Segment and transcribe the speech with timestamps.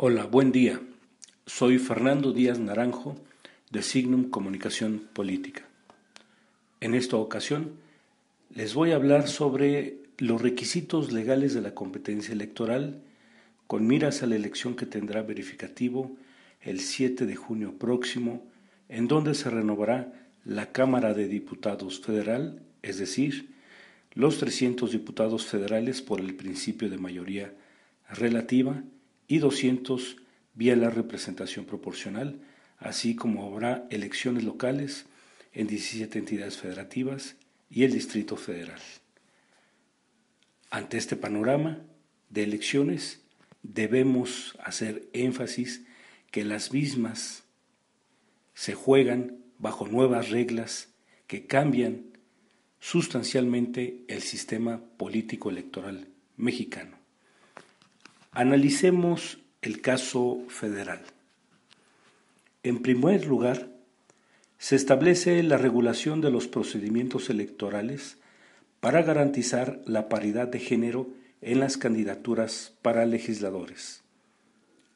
[0.00, 0.80] Hola, buen día.
[1.44, 3.16] Soy Fernando Díaz Naranjo
[3.72, 5.64] de Signum Comunicación Política.
[6.80, 7.72] En esta ocasión
[8.54, 13.02] les voy a hablar sobre los requisitos legales de la competencia electoral
[13.66, 16.12] con miras a la elección que tendrá verificativo
[16.60, 18.46] el 7 de junio próximo,
[18.88, 20.12] en donde se renovará
[20.44, 23.48] la Cámara de Diputados Federal, es decir,
[24.14, 27.52] los 300 diputados federales por el principio de mayoría
[28.08, 28.84] relativa,
[29.28, 30.16] y 200
[30.54, 32.40] vía la representación proporcional,
[32.78, 35.06] así como habrá elecciones locales
[35.52, 37.36] en 17 entidades federativas
[37.70, 38.80] y el Distrito Federal.
[40.70, 41.82] Ante este panorama
[42.30, 43.22] de elecciones,
[43.62, 45.84] debemos hacer énfasis
[46.30, 47.44] que las mismas
[48.54, 50.88] se juegan bajo nuevas reglas
[51.26, 52.04] que cambian
[52.80, 56.96] sustancialmente el sistema político electoral mexicano.
[58.32, 61.00] Analicemos el caso federal.
[62.62, 63.70] En primer lugar,
[64.58, 68.18] se establece la regulación de los procedimientos electorales
[68.80, 71.08] para garantizar la paridad de género
[71.40, 74.02] en las candidaturas para legisladores.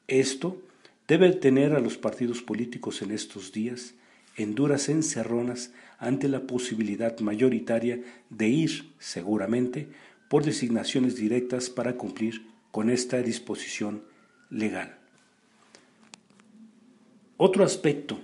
[0.07, 0.61] Esto
[1.07, 3.95] debe tener a los partidos políticos en estos días
[4.35, 9.87] en duras encerronas ante la posibilidad mayoritaria de ir, seguramente,
[10.29, 14.01] por designaciones directas para cumplir con esta disposición
[14.49, 14.97] legal.
[17.37, 18.19] Otro aspecto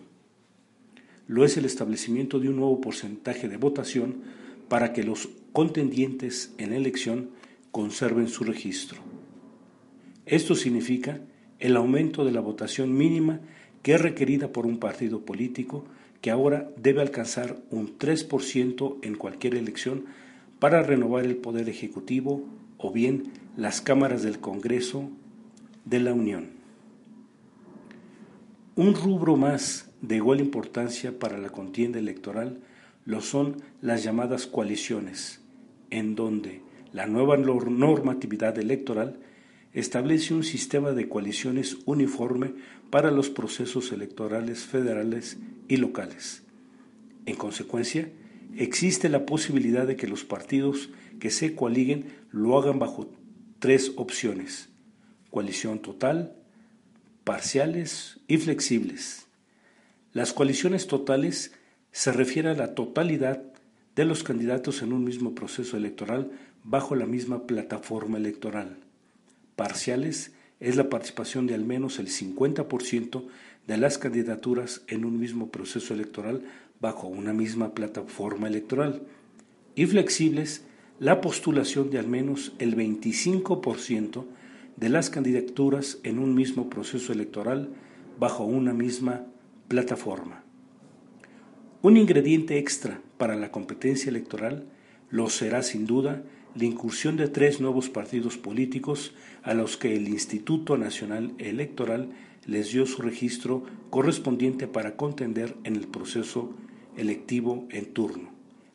[1.27, 4.23] lo es el establecimiento de un nuevo porcentaje de votación
[4.67, 7.29] para que los contendientes en elección
[7.69, 8.97] conserven su registro.
[10.25, 11.21] Esto significa
[11.59, 13.41] el aumento de la votación mínima
[13.83, 15.85] que es requerida por un partido político
[16.21, 20.05] que ahora debe alcanzar un 3% en cualquier elección
[20.59, 22.45] para renovar el poder ejecutivo
[22.77, 25.09] o bien las cámaras del Congreso
[25.85, 26.49] de la Unión.
[28.75, 32.59] Un rubro más de igual importancia para la contienda electoral
[33.05, 35.41] lo son las llamadas coaliciones,
[35.89, 36.61] en donde
[36.93, 39.19] la nueva normatividad electoral
[39.73, 42.53] establece un sistema de coaliciones uniforme
[42.89, 45.37] para los procesos electorales federales
[45.67, 46.43] y locales.
[47.25, 48.09] En consecuencia,
[48.55, 50.89] existe la posibilidad de que los partidos
[51.19, 53.11] que se coaliguen lo hagan bajo
[53.59, 54.69] tres opciones,
[55.29, 56.35] coalición total,
[57.23, 59.27] parciales y flexibles.
[60.13, 61.53] Las coaliciones totales
[61.91, 63.43] se refieren a la totalidad
[63.95, 66.31] de los candidatos en un mismo proceso electoral
[66.63, 68.77] bajo la misma plataforma electoral.
[69.55, 73.27] Parciales es la participación de al menos el 50%
[73.67, 76.43] de las candidaturas en un mismo proceso electoral
[76.79, 79.03] bajo una misma plataforma electoral.
[79.75, 80.63] Y flexibles
[80.99, 84.25] la postulación de al menos el 25%
[84.75, 87.69] de las candidaturas en un mismo proceso electoral
[88.19, 89.25] bajo una misma
[89.67, 90.43] plataforma.
[91.81, 94.65] Un ingrediente extra para la competencia electoral
[95.09, 96.23] lo será sin duda
[96.55, 99.13] la incursión de tres nuevos partidos políticos
[99.43, 102.09] a los que el Instituto Nacional Electoral
[102.45, 106.53] les dio su registro correspondiente para contender en el proceso
[106.99, 108.29] electivo en turno,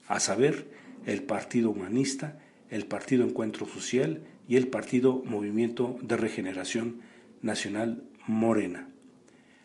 [0.08, 0.66] a saber,
[1.06, 2.40] el Partido Humanista,
[2.70, 7.00] el Partido Encuentro Social y el Partido Movimiento de Regeneración
[7.42, 8.88] Nacional Morena.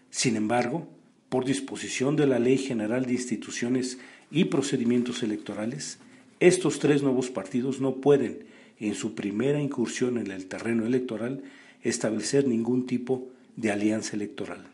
[0.10, 0.88] Sin embargo,
[1.30, 4.00] por disposición de la Ley General de Instituciones
[4.32, 6.00] y Procedimientos Electorales,
[6.40, 8.46] estos tres nuevos partidos no pueden,
[8.80, 11.44] en su primera incursión en el terreno electoral,
[11.84, 14.68] establecer ningún tipo de alianza electoral.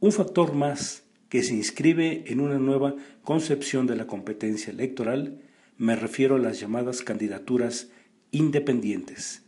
[0.00, 5.40] Un factor más que se inscribe en una nueva concepción de la competencia electoral,
[5.76, 7.88] me refiero a las llamadas candidaturas
[8.30, 9.42] independientes.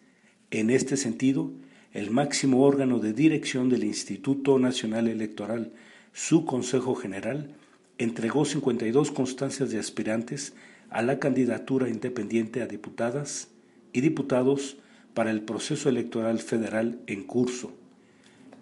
[0.50, 1.52] En este sentido,
[1.92, 5.72] el máximo órgano de dirección del Instituto Nacional Electoral,
[6.12, 7.54] su Consejo General,
[7.98, 10.54] entregó 52 constancias de aspirantes
[10.90, 13.48] a la candidatura independiente a diputadas
[13.92, 14.76] y diputados
[15.14, 17.72] para el proceso electoral federal en curso.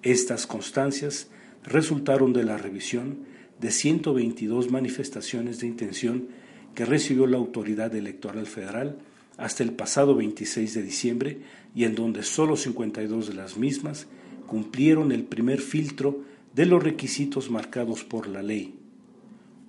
[0.03, 1.29] Estas constancias
[1.65, 3.19] resultaron de la revisión
[3.61, 6.29] de 122 manifestaciones de intención
[6.75, 8.99] que recibió la autoridad electoral federal
[9.37, 11.39] hasta el pasado 26 de diciembre
[11.75, 14.07] y en donde solo 52 de las mismas
[14.47, 16.23] cumplieron el primer filtro
[16.55, 18.75] de los requisitos marcados por la ley.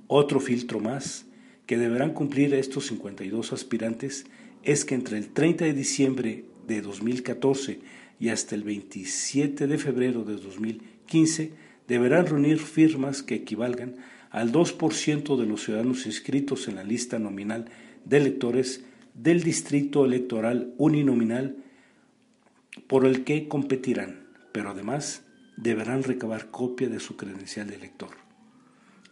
[0.07, 1.25] Otro filtro más
[1.65, 4.25] que deberán cumplir estos 52 aspirantes
[4.63, 7.79] es que entre el 30 de diciembre de 2014
[8.19, 13.95] y hasta el 27 de febrero de 2015 deberán reunir firmas que equivalgan
[14.29, 17.65] al 2% de los ciudadanos inscritos en la lista nominal
[18.05, 21.57] de electores del distrito electoral uninominal
[22.87, 25.23] por el que competirán, pero además
[25.57, 28.11] deberán recabar copia de su credencial de elector.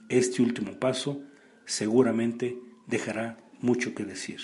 [0.08, 1.24] Este último paso
[1.66, 4.40] seguramente dejará mucho que decir.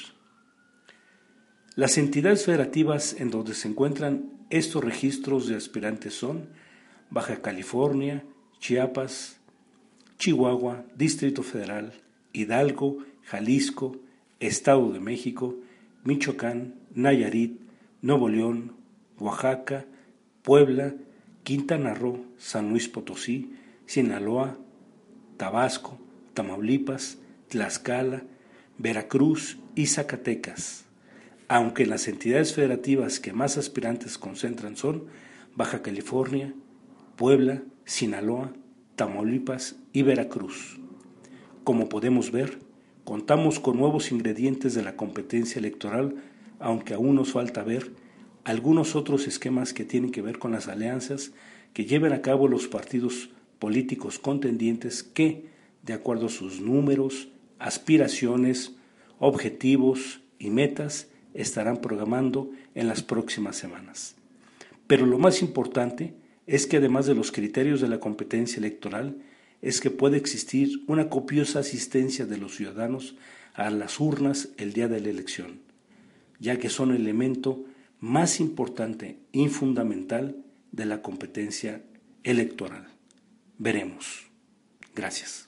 [1.75, 6.49] Las entidades federativas en donde se encuentran estos registros de aspirantes son
[7.13, 8.23] Baja California,
[8.59, 9.37] Chiapas,
[10.17, 11.93] Chihuahua, Distrito Federal,
[12.33, 13.97] Hidalgo, Jalisco,
[14.39, 15.55] Estado de México,
[16.03, 17.59] Michoacán, Nayarit,
[18.01, 18.73] Nuevo León,
[19.19, 19.85] Oaxaca,
[20.41, 20.95] Puebla,
[21.43, 23.53] Quintana Roo, San Luis Potosí,
[23.85, 24.57] Sinaloa,
[25.37, 25.99] Tabasco,
[26.33, 28.23] Tamaulipas, Tlaxcala,
[28.79, 30.85] Veracruz y Zacatecas,
[31.47, 35.05] aunque las entidades federativas que más aspirantes concentran son
[35.55, 36.55] Baja California,
[37.15, 38.53] Puebla, Sinaloa,
[38.95, 40.79] Tamaulipas y Veracruz.
[41.63, 42.59] Como podemos ver,
[43.03, 46.15] Contamos con nuevos ingredientes de la competencia electoral,
[46.59, 47.91] aunque aún nos falta ver
[48.45, 51.33] algunos otros esquemas que tienen que ver con las alianzas
[51.73, 53.29] que lleven a cabo los partidos
[53.59, 55.47] políticos contendientes que,
[55.81, 57.27] de acuerdo a sus números,
[57.59, 58.73] aspiraciones,
[59.19, 64.15] objetivos y metas, estarán programando en las próximas semanas.
[64.87, 66.13] Pero lo más importante
[66.47, 69.17] es que además de los criterios de la competencia electoral,
[69.61, 73.15] es que puede existir una copiosa asistencia de los ciudadanos
[73.53, 75.61] a las urnas el día de la elección,
[76.39, 77.63] ya que son el elemento
[77.99, 80.35] más importante y fundamental
[80.73, 81.81] de la competencia
[82.23, 82.87] electoral.
[83.57, 84.27] Veremos.
[84.93, 85.47] Gracias.